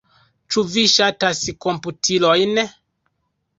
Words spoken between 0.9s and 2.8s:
ŝatas komputilojn?